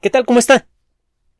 [0.00, 0.26] ¿Qué tal?
[0.26, 0.68] ¿Cómo está?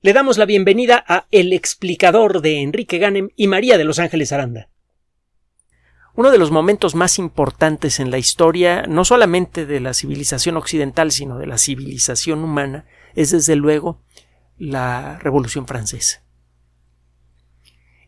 [0.01, 4.33] Le damos la bienvenida a El explicador de Enrique Ganem y María de Los Ángeles
[4.33, 4.71] Aranda.
[6.15, 11.13] Uno de los momentos más importantes en la historia, no solamente de la civilización occidental,
[11.13, 14.01] sino de la civilización humana, es desde luego
[14.57, 16.25] la Revolución Francesa.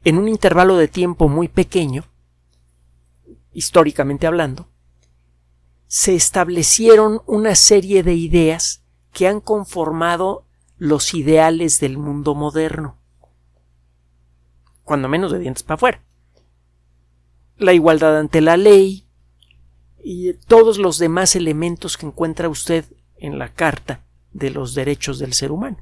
[0.02, 2.04] En un intervalo de tiempo muy pequeño,
[3.52, 4.70] históricamente hablando,
[5.88, 8.87] se establecieron una serie de ideas
[9.18, 10.46] que han conformado
[10.76, 13.00] los ideales del mundo moderno.
[14.84, 16.04] Cuando menos de dientes para afuera.
[17.56, 19.08] La igualdad ante la ley
[20.04, 22.84] y todos los demás elementos que encuentra usted
[23.16, 25.78] en la Carta de los Derechos del Ser Humano.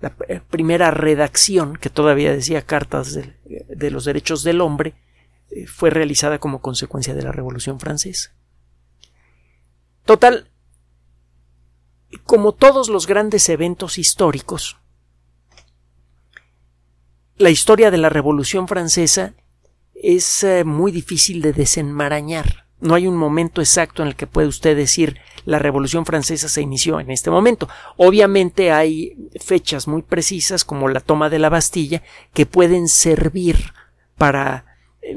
[0.00, 0.10] La
[0.50, 4.96] primera redacción, que todavía decía Cartas de, de los Derechos del Hombre,
[5.50, 8.34] eh, fue realizada como consecuencia de la Revolución Francesa.
[10.04, 10.50] Total,
[12.24, 14.76] como todos los grandes eventos históricos,
[17.38, 19.34] la historia de la Revolución Francesa
[19.94, 22.66] es eh, muy difícil de desenmarañar.
[22.80, 26.62] No hay un momento exacto en el que puede usted decir la Revolución Francesa se
[26.62, 27.68] inició en este momento.
[27.96, 32.02] Obviamente hay fechas muy precisas como la toma de la Bastilla
[32.34, 33.72] que pueden servir
[34.16, 35.16] para eh,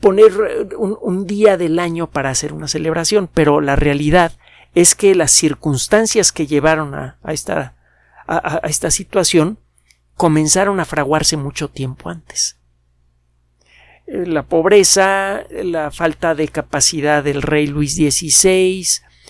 [0.00, 4.32] poner un, un, día del año para hacer una celebración, pero la realidad
[4.76, 7.76] es que las circunstancias que llevaron a, esta,
[8.28, 9.58] a, esta situación
[10.16, 12.58] comenzaron a fraguarse mucho tiempo antes.
[14.06, 18.86] Eh, la pobreza, la falta de capacidad del rey Luis XVI,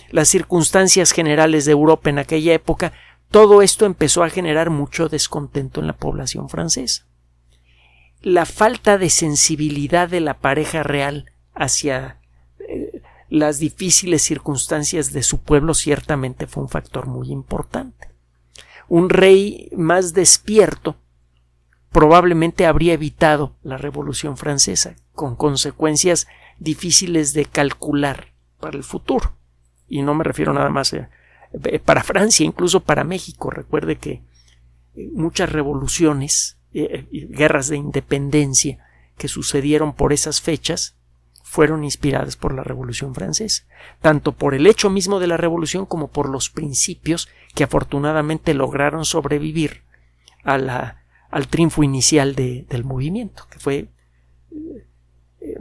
[0.09, 2.91] las circunstancias generales de Europa en aquella época,
[3.31, 7.07] todo esto empezó a generar mucho descontento en la población francesa.
[8.21, 12.19] La falta de sensibilidad de la pareja real hacia
[13.29, 18.09] las difíciles circunstancias de su pueblo ciertamente fue un factor muy importante.
[18.87, 20.95] Un rey más despierto
[21.91, 26.27] probablemente habría evitado la Revolución Francesa, con consecuencias
[26.59, 29.35] difíciles de calcular para el futuro.
[29.87, 31.09] Y no me refiero nada más a,
[31.63, 33.49] eh, para Francia, incluso para México.
[33.49, 34.21] Recuerde que
[34.95, 38.79] eh, muchas revoluciones, eh, guerras de independencia
[39.17, 40.97] que sucedieron por esas fechas,
[41.49, 43.63] fueron inspiradas por la Revolución Francesa,
[44.01, 49.05] tanto por el hecho mismo de la Revolución como por los principios que afortunadamente lograron
[49.05, 49.83] sobrevivir
[50.43, 53.87] a la, al triunfo inicial del movimiento, que fue
[55.39, 55.59] eh,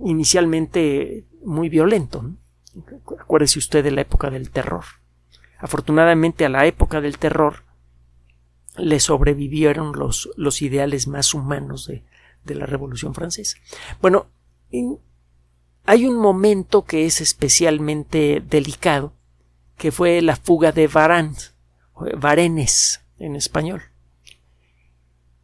[0.00, 2.32] inicialmente muy violento.
[3.18, 4.84] Acuérdese usted de la época del terror.
[5.58, 7.64] Afortunadamente a la época del terror
[8.76, 12.04] le sobrevivieron los, los ideales más humanos de,
[12.44, 13.56] de la Revolución Francesa.
[14.02, 14.26] Bueno,
[15.86, 19.12] hay un momento que es especialmente delicado,
[19.76, 21.54] que fue la fuga de Varans,
[22.18, 23.82] Varenes en español.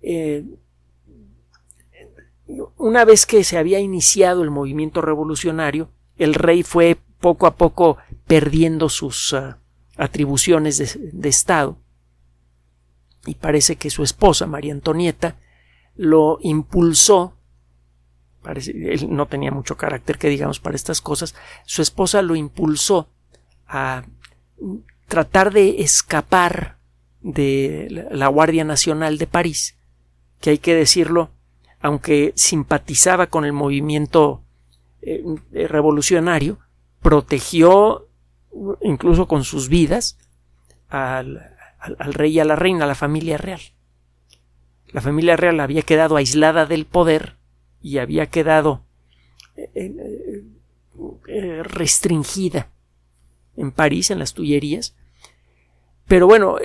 [0.02, 0.44] Eh,
[2.76, 7.98] una vez que se había iniciado el movimiento revolucionario, el rey fue poco a poco
[8.26, 9.54] perdiendo sus uh,
[9.96, 11.78] atribuciones de, Estado
[13.26, 15.36] y parece que su esposa, María Antonieta,
[15.94, 17.34] lo impulsó
[18.44, 23.08] él no tenía mucho carácter que digamos para estas cosas, su esposa lo impulsó
[23.66, 24.04] a
[25.06, 26.78] tratar de escapar
[27.20, 29.76] de la Guardia Nacional de París,
[30.40, 31.30] que hay que decirlo,
[31.80, 34.42] aunque simpatizaba con el movimiento
[35.02, 35.22] eh,
[35.68, 36.58] revolucionario,
[37.00, 38.08] protegió
[38.82, 40.18] incluso con sus vidas
[40.88, 43.60] al, al rey y a la reina, a la familia real.
[44.88, 47.36] La familia real había quedado aislada del poder
[47.82, 48.84] y había quedado
[49.56, 50.44] eh, eh,
[51.28, 52.70] eh, restringida
[53.56, 54.94] en París, en las Tullerías.
[56.06, 56.56] Pero bueno,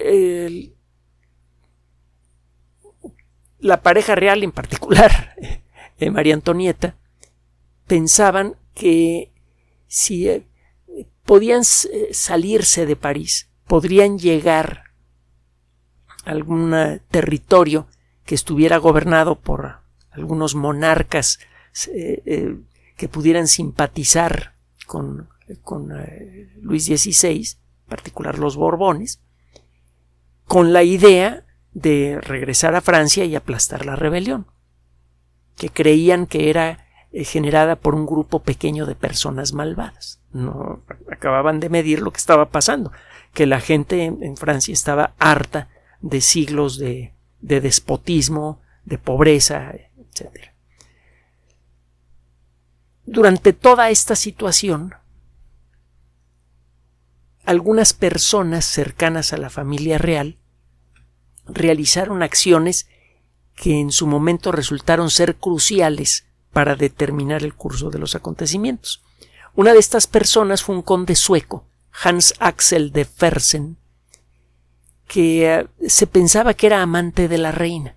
[3.60, 5.36] la pareja real en particular,
[6.12, 6.96] María Antonieta,
[7.88, 9.32] pensaban que
[9.88, 10.46] si
[11.24, 14.92] podían salirse de París, podrían llegar
[16.26, 17.88] a algún territorio
[18.26, 19.87] que estuviera gobernado por
[20.18, 21.40] algunos monarcas
[21.94, 22.56] eh, eh,
[22.96, 24.56] que pudieran simpatizar
[24.88, 25.30] con,
[25.62, 29.22] con eh, Luis XVI, en particular los Borbones,
[30.46, 34.48] con la idea de regresar a Francia y aplastar la rebelión,
[35.56, 40.20] que creían que era generada por un grupo pequeño de personas malvadas.
[40.34, 40.82] No
[41.12, 42.92] acababan de medir lo que estaba pasando,
[43.34, 45.70] que la gente en, Francia estaba harta
[46.02, 49.74] de siglos de, de despotismo, de pobreza,
[53.08, 54.94] durante toda esta situación,
[57.46, 60.38] algunas personas cercanas a la familia real
[61.46, 62.88] realizaron acciones
[63.56, 69.02] que en su momento resultaron ser cruciales para determinar el curso de los acontecimientos.
[69.56, 71.66] Una de estas personas fue un conde sueco,
[72.04, 73.78] Hans Axel de Fersen,
[75.08, 77.97] que eh, se pensaba que era amante de la reina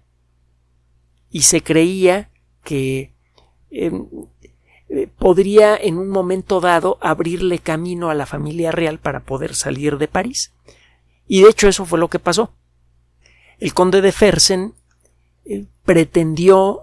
[1.31, 2.31] y se creía
[2.65, 3.13] que
[3.71, 4.07] em,
[4.89, 9.99] eh, podría en un momento dado abrirle camino a la familia real para poder salir
[9.99, 10.53] de París.
[11.27, 12.53] Y de hecho eso fue lo que pasó.
[13.59, 14.75] El conde de Fersen
[15.45, 16.81] eh, pretendió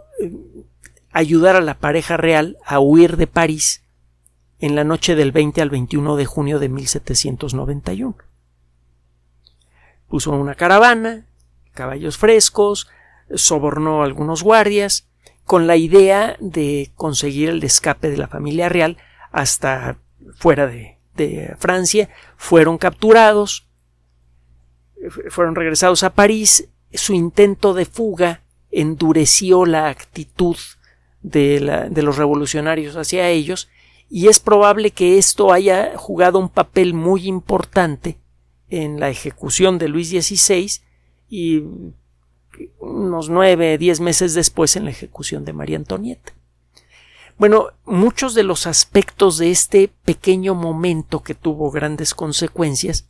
[1.12, 3.84] ayudar a la pareja real a huir de París
[4.60, 8.16] en la noche del 20 al 21 de junio de 1791.
[10.08, 11.26] Puso una caravana,
[11.74, 12.88] caballos frescos,
[13.34, 15.08] sobornó a algunos guardias,
[15.46, 18.98] con la idea de conseguir el escape de la familia real
[19.32, 19.98] hasta
[20.36, 20.98] fuera de,
[21.58, 22.10] Francia.
[22.36, 23.68] Fueron capturados,
[25.30, 26.70] fueron regresados a París.
[26.94, 30.58] Su intento de fuga endureció la actitud
[31.22, 33.68] de, de los revolucionarios hacia ellos
[34.10, 38.20] y es probable que esto haya jugado un papel muy importante
[38.70, 40.70] en la ejecución de Luis XVI
[41.30, 41.64] y
[42.80, 46.34] unos nueve, diez meses después en la ejecución de María Antonieta.
[47.38, 53.08] Bueno, muchos de los aspectos de este pequeño momento que tuvo grandes consecuencias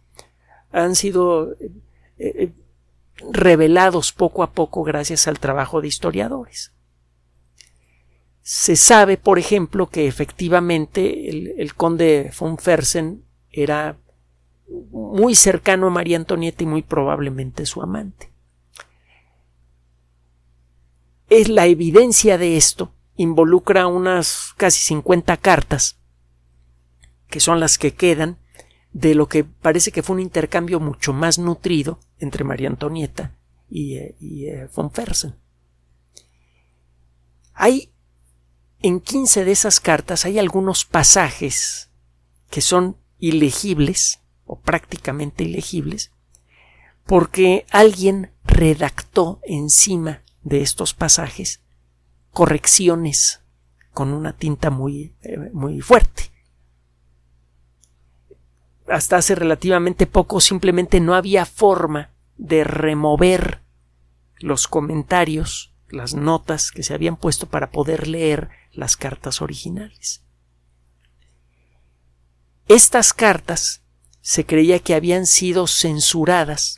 [0.71, 1.71] han sido eh,
[2.17, 2.51] eh,
[3.31, 6.73] revelados poco a poco gracias al trabajo de historiadores.
[8.41, 13.97] Se sabe, por ejemplo, que efectivamente el, conde von Fersen era
[14.67, 18.31] muy cercano a María Antonieta y muy probablemente su amante.
[21.29, 25.97] Es la evidencia de esto involucra unas casi 50 cartas
[27.27, 28.37] que son las que quedan
[28.93, 33.35] de lo que parece que fue un intercambio mucho más nutrido entre María Antonieta
[33.69, 35.35] y, eh, eh, von Fersen.
[37.53, 37.91] Hay
[38.81, 41.89] en 15 de esas cartas hay algunos pasajes
[42.49, 46.11] que son ilegibles o prácticamente ilegibles
[47.05, 51.61] porque alguien redactó encima de estos pasajes
[52.31, 53.41] correcciones
[53.93, 56.31] con una tinta muy, eh, muy fuerte.
[58.87, 63.59] Hasta hace relativamente poco simplemente no había forma de remover
[64.39, 70.21] los comentarios, las notas que se habían puesto para poder leer las cartas originales.
[72.69, 73.81] Estas cartas
[74.21, 76.77] se creía que habían sido censuradas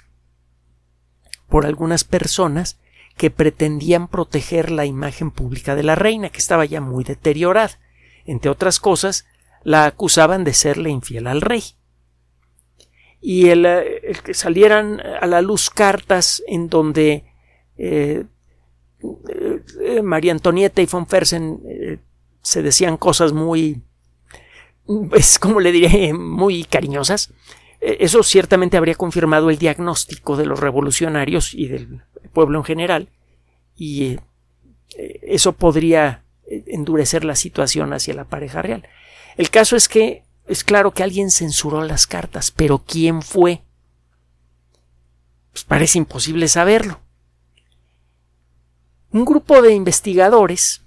[1.48, 2.79] por algunas personas
[3.20, 7.78] que pretendían proteger la imagen pública de la reina, que estaba ya muy deteriorada.
[8.26, 9.26] Entre otras cosas,
[9.66, 11.64] la acusaban de serle infiel al rey.
[13.20, 17.26] Y el, eh, que salieran a la luz cartas en donde
[17.78, 18.24] eh,
[19.82, 22.00] eh, María Antonieta y von Fersen
[22.42, 23.84] se decían cosas muy,
[25.14, 27.34] es como le diré, muy cariñosas.
[27.82, 32.02] Eh, eso ciertamente habría confirmado el diagnóstico de los revolucionarios y del
[32.40, 33.10] pueblo en general,
[33.76, 34.18] y
[34.96, 38.88] eso podría endurecer la situación hacia la pareja real.
[39.36, 43.62] El caso es que es claro que alguien censuró las cartas, pero ¿quién fue?
[45.52, 47.02] Pues parece imposible saberlo.
[49.12, 50.84] Un grupo de investigadores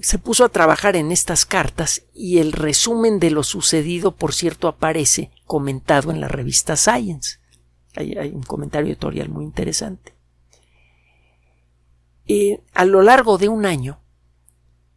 [0.00, 4.66] se puso a trabajar en estas cartas y el resumen de lo sucedido, por cierto,
[4.66, 7.38] aparece comentado en la revista Science.
[7.94, 10.14] Hay, un comentario editorial muy interesante.
[12.74, 14.00] A lo largo de un año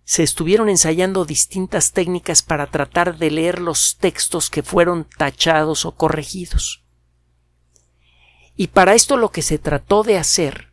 [0.06, 5.96] se estuvieron ensayando distintas técnicas para tratar de leer los textos que fueron tachados o
[5.96, 6.84] corregidos.
[8.56, 10.72] Y para esto lo que se trató de hacer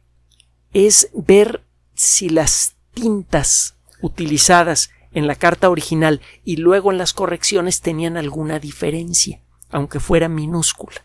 [0.73, 1.64] es ver
[1.95, 8.59] si las tintas utilizadas en la carta original y luego en las correcciones tenían alguna
[8.59, 11.05] diferencia, aunque fuera minúscula.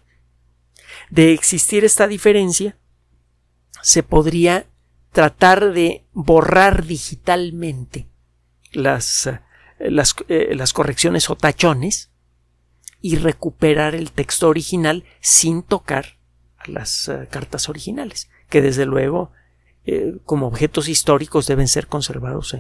[1.10, 2.78] De existir esta diferencia,
[3.82, 4.68] se podría
[5.12, 8.08] tratar de borrar digitalmente
[8.72, 9.40] las, eh,
[9.80, 12.12] las, eh, las correcciones o tachones
[13.02, 16.18] y recuperar el texto original sin tocar
[16.66, 19.32] las eh, cartas originales, que desde luego
[20.26, 22.58] como objetos históricos deben ser conservados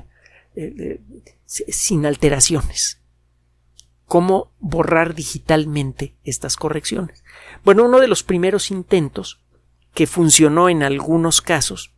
[1.45, 3.01] sin alteraciones.
[4.07, 7.23] ¿Cómo borrar digitalmente estas correcciones?
[7.63, 9.41] Bueno, uno de los primeros intentos
[9.93, 11.93] que funcionó en algunos casos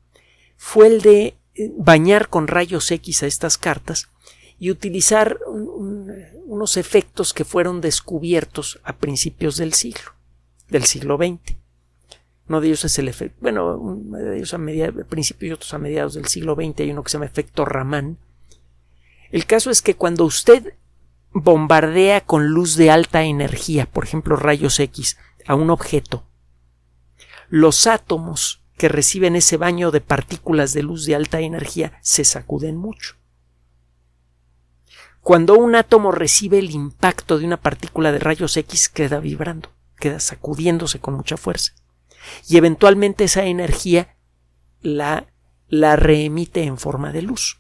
[0.58, 1.38] fue el de
[1.78, 4.10] bañar con rayos X a estas cartas
[4.58, 10.12] y utilizar unos efectos que fueron descubiertos a principios del siglo,
[10.68, 11.58] del siglo XX.
[12.48, 15.74] Uno de ellos es el efecto, bueno, uno de ellos a, mediados, principios y otros
[15.74, 18.18] a mediados del siglo XX, hay uno que se llama efecto Raman.
[19.32, 20.74] El caso es que cuando usted
[21.32, 26.26] bombardea con luz de alta energía, por ejemplo rayos X, a un objeto,
[27.50, 32.78] los átomos que reciben ese baño de partículas de luz de alta energía se sacuden
[32.78, 33.16] mucho.
[35.22, 40.20] Cuando un átomo recibe el impacto de una partícula de rayos X queda vibrando, queda
[40.20, 41.74] sacudiéndose con mucha fuerza
[42.48, 44.16] y eventualmente esa energía
[44.82, 45.28] la,
[45.68, 47.60] la reemite en forma de luz.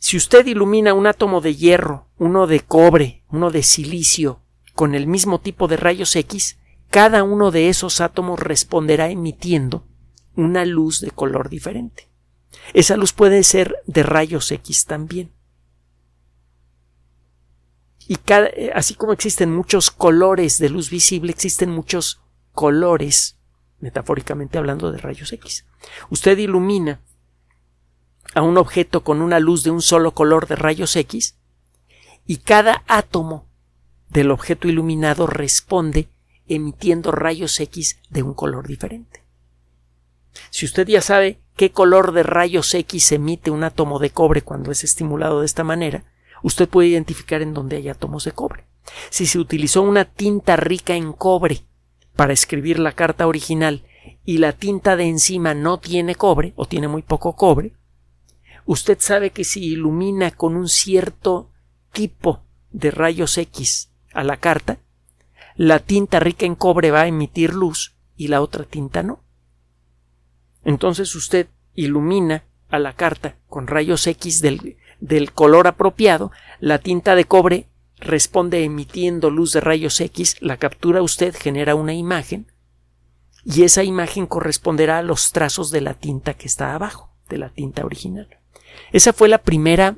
[0.00, 4.40] Si usted ilumina un átomo de hierro, uno de cobre, uno de silicio,
[4.74, 9.86] con el mismo tipo de rayos X, cada uno de esos átomos responderá emitiendo
[10.34, 12.08] una luz de color diferente.
[12.72, 15.32] Esa luz puede ser de rayos X también.
[18.08, 23.38] Y cada, así como existen muchos colores de luz visible, existen muchos colores,
[23.80, 25.66] metafóricamente hablando de rayos X.
[26.08, 27.02] Usted ilumina
[28.34, 31.36] a un objeto con una luz de un solo color de rayos X
[32.26, 33.46] y cada átomo
[34.08, 36.08] del objeto iluminado responde
[36.46, 39.22] emitiendo rayos X de un color diferente.
[40.50, 44.70] Si usted ya sabe qué color de rayos X emite un átomo de cobre cuando
[44.70, 46.04] es estimulado de esta manera,
[46.42, 48.64] usted puede identificar en dónde hay átomos de cobre.
[49.10, 51.64] Si se utilizó una tinta rica en cobre
[52.16, 53.84] para escribir la carta original
[54.24, 57.72] y la tinta de encima no tiene cobre o tiene muy poco cobre,
[58.70, 61.50] usted sabe que si ilumina con un cierto
[61.90, 64.78] tipo de rayos X a la carta,
[65.56, 69.24] la tinta rica en cobre va a emitir luz y la otra tinta no.
[70.62, 77.16] Entonces usted ilumina a la carta con rayos X del, del color apropiado, la tinta
[77.16, 77.66] de cobre
[77.98, 82.46] responde emitiendo luz de rayos X, la captura usted, genera una imagen
[83.44, 87.48] y esa imagen corresponderá a los trazos de la tinta que está abajo, de la
[87.48, 88.39] tinta original.
[88.92, 89.96] Esa fue la primera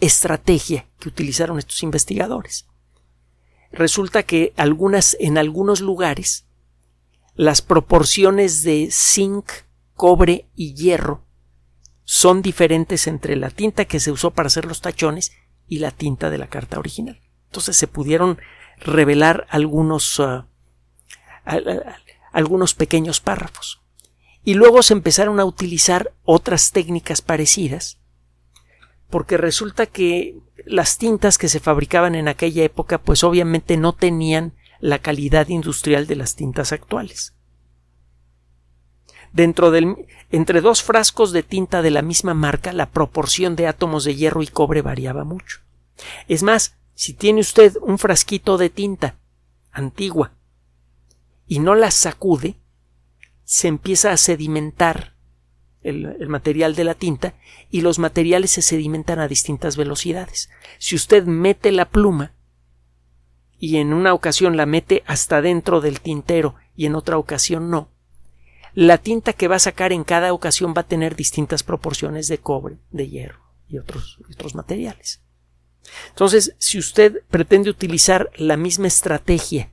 [0.00, 2.66] estrategia que utilizaron estos investigadores.
[3.70, 6.46] Resulta que algunas, en algunos lugares
[7.34, 9.50] las proporciones de zinc,
[9.94, 11.24] cobre y hierro
[12.04, 15.32] son diferentes entre la tinta que se usó para hacer los tachones
[15.66, 17.20] y la tinta de la carta original.
[17.46, 18.38] Entonces se pudieron
[18.78, 20.44] revelar algunos, uh,
[22.32, 23.81] algunos pequeños párrafos.
[24.44, 27.98] Y luego se empezaron a utilizar otras técnicas parecidas,
[29.08, 34.54] porque resulta que las tintas que se fabricaban en aquella época, pues obviamente no tenían
[34.80, 37.34] la calidad industrial de las tintas actuales.
[39.32, 44.04] Dentro del, entre dos frascos de tinta de la misma marca, la proporción de átomos
[44.04, 45.60] de hierro y cobre variaba mucho.
[46.28, 49.16] Es más, si tiene usted un frasquito de tinta
[49.70, 50.32] antigua
[51.46, 52.56] y no la sacude,
[53.44, 55.14] se empieza a sedimentar
[55.82, 57.34] el, material de la tinta
[57.70, 60.50] y los materiales se sedimentan a distintas velocidades.
[60.78, 62.34] Si usted mete la pluma
[63.58, 67.90] y en una ocasión la mete hasta dentro del tintero y en otra ocasión no,
[68.74, 72.38] la tinta que va a sacar en cada ocasión va a tener distintas proporciones de
[72.38, 75.20] cobre, de hierro y otros, otros materiales.
[76.08, 79.71] Entonces, si usted pretende utilizar la misma estrategia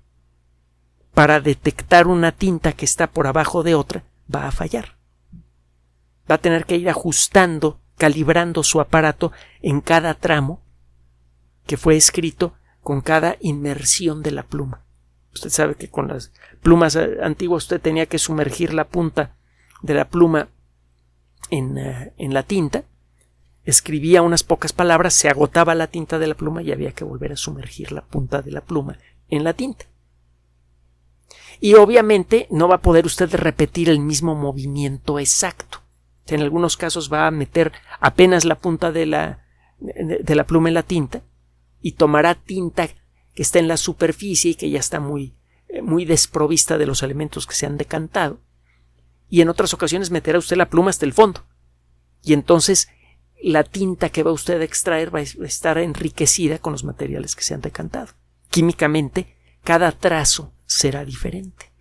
[1.13, 4.97] para detectar una tinta que está por abajo de otra, va a fallar.
[6.29, 10.61] Va a tener que ir ajustando, calibrando su aparato en cada tramo
[11.65, 14.81] que fue escrito con cada inmersión de la pluma.
[15.33, 19.35] Usted sabe que con las plumas antiguas usted tenía que sumergir la punta
[19.81, 20.49] de la pluma
[21.51, 22.83] en, uh, en la tinta,
[23.63, 27.31] escribía unas pocas palabras, se agotaba la tinta de la pluma y había que volver
[27.31, 28.97] a sumergir la punta de la pluma
[29.29, 29.85] en la tinta.
[31.59, 35.81] Y obviamente no va a poder usted repetir el mismo movimiento exacto.
[36.27, 39.45] En algunos casos va a meter apenas la punta de la,
[39.79, 41.23] de la pluma en la tinta
[41.81, 42.87] y tomará tinta
[43.33, 45.35] que está en la superficie y que ya está muy
[45.69, 48.41] eh, muy desprovista de los elementos que se han decantado,
[49.29, 51.45] y en otras ocasiones meterá usted la pluma hasta el fondo.
[52.23, 52.89] Y entonces
[53.41, 57.43] la tinta que va usted a extraer va a estar enriquecida con los materiales que
[57.43, 58.13] se han decantado.
[58.49, 61.71] Químicamente, cada trazo será diferente.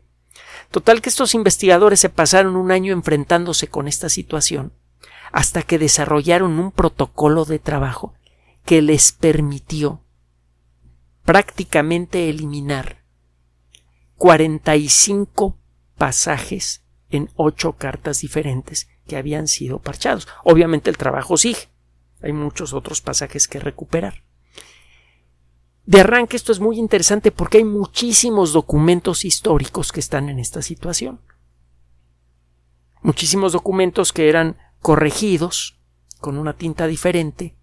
[0.70, 4.72] Total que estos investigadores se pasaron un año enfrentándose con esta situación
[5.30, 8.14] hasta que desarrollaron un protocolo de trabajo
[8.64, 10.02] que les permitió
[11.24, 13.04] prácticamente eliminar
[14.16, 15.58] 45
[15.96, 20.26] pasajes en ocho cartas diferentes que habían sido parchados.
[20.44, 21.68] Obviamente el trabajo sigue.
[22.22, 24.24] Hay muchos otros pasajes que recuperar.
[25.88, 30.60] De arranque esto es muy interesante porque hay muchísimos documentos históricos que están en esta
[30.60, 31.22] situación.
[33.00, 35.80] Muchísimos documentos que eran corregidos
[36.20, 37.56] con una tinta diferente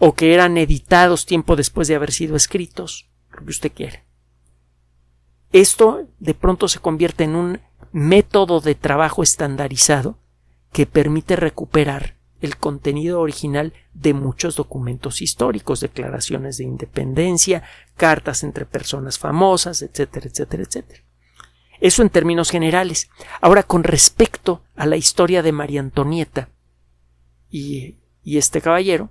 [0.00, 4.02] o que eran editados tiempo después de haber sido escritos, lo que usted quiere.
[5.52, 7.60] Esto de pronto se convierte en un
[7.92, 10.18] método de trabajo estandarizado
[10.72, 17.62] que permite recuperar el contenido original de muchos documentos históricos, declaraciones de independencia,
[17.96, 21.02] cartas entre personas famosas, etcétera, etcétera, etcétera.
[21.80, 23.08] Eso en términos generales.
[23.40, 26.48] Ahora, con respecto a la historia de María Antonieta
[27.48, 29.10] y, y este caballero,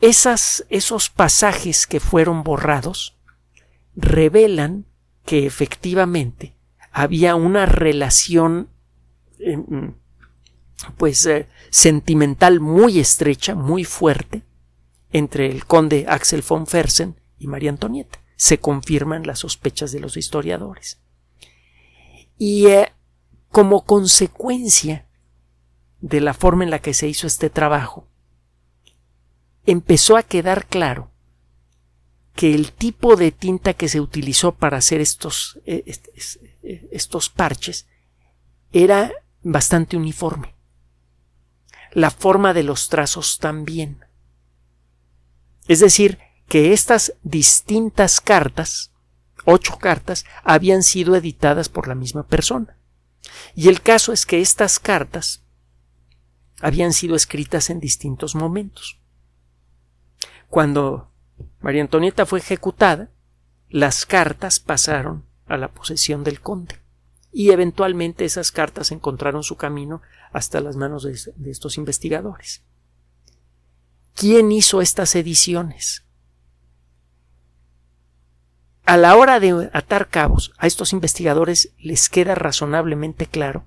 [0.00, 3.16] esas, esos pasajes que fueron borrados
[3.94, 4.84] revelan
[5.24, 6.54] que efectivamente
[6.92, 8.68] había una relación
[9.38, 9.94] em,
[10.96, 14.42] pues eh, sentimental muy estrecha, muy fuerte
[15.12, 18.20] entre el conde Axel von Fersen y María Antonieta.
[18.36, 21.00] Se confirman las sospechas de los historiadores.
[22.38, 22.92] Y eh,
[23.50, 25.06] como consecuencia
[26.00, 28.06] de la forma en la que se hizo este trabajo,
[29.64, 31.10] empezó a quedar claro
[32.34, 35.84] que el tipo de tinta que se utilizó para hacer estos, eh,
[36.90, 37.86] estos parches
[38.72, 39.10] era
[39.42, 40.55] bastante uniforme
[41.96, 44.04] la forma de los trazos también.
[45.66, 48.92] Es decir, que estas distintas cartas,
[49.46, 52.76] ocho cartas, habían sido editadas por la misma persona.
[53.54, 55.42] Y el caso es que estas cartas
[56.60, 59.00] habían sido escritas en distintos momentos.
[60.50, 61.10] Cuando
[61.62, 63.10] María Antonieta fue ejecutada,
[63.70, 66.85] las cartas pasaron a la posesión del conde
[67.36, 70.00] y eventualmente esas cartas encontraron su camino
[70.32, 72.62] hasta las manos de, estos investigadores.
[74.14, 76.06] ¿Quién hizo estas ediciones?
[78.86, 83.66] A la hora de atar cabos, a estos investigadores les queda razonablemente claro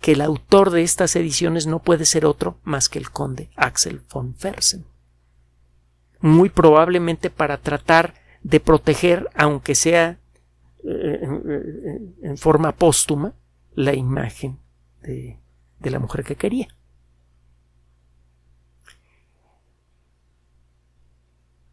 [0.00, 4.00] que el autor de estas ediciones no puede ser otro más que el conde Axel
[4.12, 4.86] von Fersen.
[6.20, 10.20] Muy probablemente para tratar de proteger, aunque sea
[10.84, 11.20] eh,
[12.22, 13.34] en, forma póstuma
[13.74, 14.58] la imagen
[15.02, 15.38] de,
[15.80, 16.68] la mujer que quería.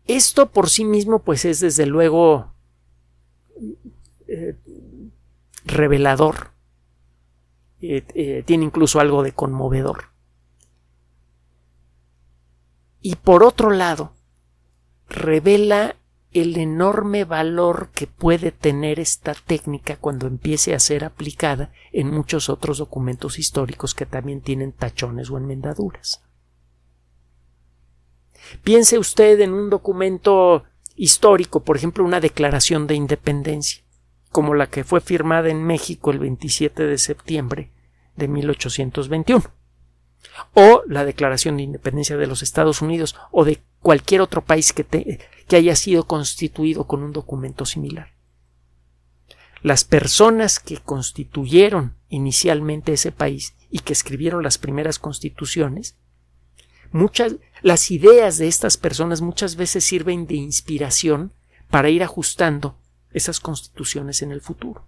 [0.07, 2.53] Esto por sí mismo pues es desde luego
[4.27, 4.55] eh,
[5.65, 6.51] revelador.
[7.81, 10.05] Eh, tiene incluso algo de conmovedor.
[13.01, 14.13] Y por otro lado,
[15.07, 15.95] revela
[16.35, 22.49] el enorme valor que puede tener esta técnica cuando empiece a ser aplicada en muchos
[22.49, 26.21] otros documentos históricos que también tienen tachones o enmendaduras.
[28.63, 30.65] Piense usted en un documento
[30.97, 33.81] histórico, por ejemplo, una declaración de independencia,
[34.29, 37.71] como la que fue firmada en México el 27 de septiembre
[38.17, 39.43] de 1821,
[40.53, 44.83] o la Declaración de Independencia de los Estados Unidos o de cualquier otro país que,
[45.47, 48.13] que haya sido constituido con un documento similar.
[49.61, 55.97] Las personas que constituyeron inicialmente ese país y que escribieron las primeras constituciones,
[56.91, 61.33] muchas, las ideas de estas personas muchas veces sirven de inspiración
[61.69, 62.77] para ir ajustando
[63.11, 64.85] esas constituciones en el futuro.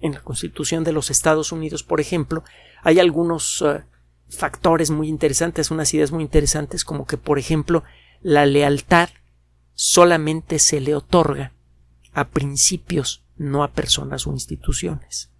[0.00, 2.44] En la Constitución de los Estados Unidos, por ejemplo,
[2.82, 3.84] hay algunos eh,
[4.28, 7.84] factores muy interesantes, unas ideas muy interesantes, como que, por ejemplo,
[8.22, 9.10] la lealtad
[9.74, 11.52] solamente se le otorga
[12.12, 15.30] a principios, no a personas o instituciones.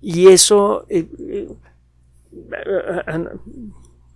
[0.00, 1.48] Y eso, eh, eh,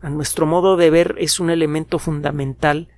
[0.01, 2.89] a, nuestro modo de ver, es un elemento fundamental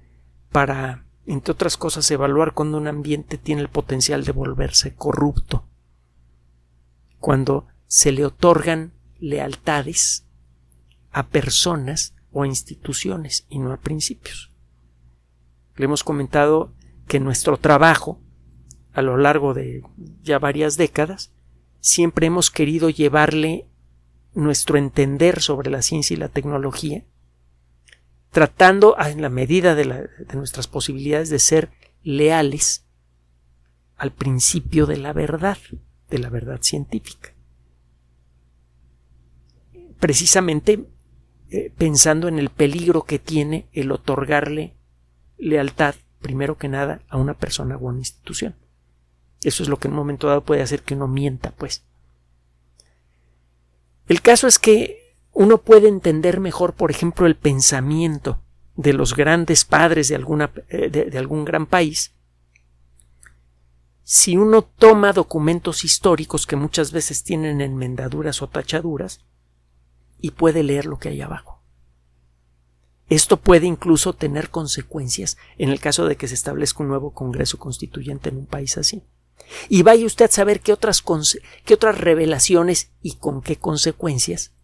[0.52, 5.64] para, entre otras cosas, evaluar cuando un ambiente tiene el potencial de volverse corrupto.
[7.18, 10.26] Cuando se le otorgan lealtades
[11.10, 14.52] a personas o a instituciones y no a principios.
[15.76, 16.74] Le hemos comentado
[17.08, 18.20] que nuestro trabajo,
[18.92, 19.82] a lo largo de
[20.22, 21.32] ya varias décadas,
[21.80, 23.66] siempre hemos querido llevarle
[24.34, 27.04] nuestro entender sobre la ciencia y la tecnología,
[28.30, 31.70] tratando en la medida de, de nuestras posibilidades de ser
[32.02, 32.84] leales
[33.96, 35.56] al principio de la verdad,
[36.10, 37.34] de la verdad científica
[40.04, 40.86] precisamente
[41.56, 44.74] eh, pensando en el peligro que tiene el otorgarle
[45.38, 48.56] lealtad, primero que nada, a una persona o a una institución.
[49.44, 51.84] Eso es lo que en un momento dado puede hacer que uno mienta, pues.
[54.08, 58.40] El caso es que uno puede entender mejor, por ejemplo, el pensamiento
[58.74, 62.10] de los grandes padres de, alguna, eh, de, algún gran país
[64.02, 69.20] si uno toma documentos históricos que muchas veces tienen enmendaduras o tachaduras
[70.24, 71.60] y puede leer lo que hay abajo.
[73.10, 77.58] Esto puede incluso tener consecuencias en el caso de que se establezca un nuevo Congreso
[77.58, 79.02] Constituyente en un país así.
[79.68, 81.04] Y vaya usted a saber qué otras,
[81.66, 84.54] qué otras revelaciones y con qué consecuencias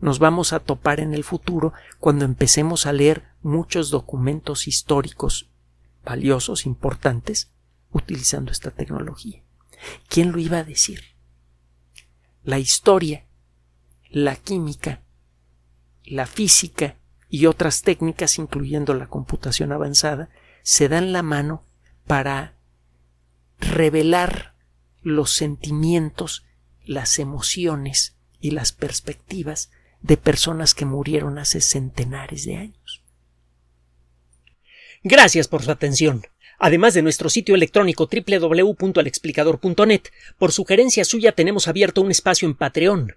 [0.00, 5.50] nos vamos a topar en el futuro cuando empecemos a leer muchos documentos históricos
[6.04, 7.52] valiosos, importantes,
[7.92, 9.44] utilizando esta tecnología.
[10.08, 11.00] ¿Quién lo iba a decir?
[12.42, 13.24] La historia,
[14.12, 15.02] la química,
[16.04, 16.96] la física
[17.28, 20.28] y otras técnicas, incluyendo la computación avanzada,
[20.62, 21.64] se dan la mano
[22.06, 22.54] para
[23.58, 24.54] revelar
[25.02, 26.44] los sentimientos,
[26.84, 29.70] las emociones y las perspectivas
[30.02, 33.02] de personas que murieron hace centenares de años.
[35.02, 36.22] Gracias por su atención.
[36.58, 40.02] Además de nuestro sitio electrónico www.alexplicador.net,
[40.38, 43.16] por sugerencia suya tenemos abierto un espacio en Patreon,